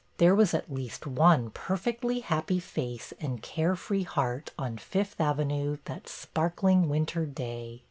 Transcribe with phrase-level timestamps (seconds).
[0.17, 5.21] There was at least one per fectly happy face and care free heart on Fifth
[5.21, 7.79] Avenue that sparkling winter day.